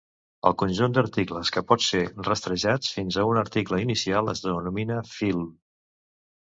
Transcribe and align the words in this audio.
El 0.49 0.53
conjunt 0.61 0.95
d'articles 0.95 1.51
que 1.57 1.63
pot 1.73 1.83
ser 1.89 2.01
rastrejats 2.29 2.97
fins 2.97 3.19
a 3.19 3.27
un 3.35 3.43
article 3.45 3.83
inicial 3.87 4.35
es 4.37 4.45
denomina 4.49 5.01
fil. 5.15 5.49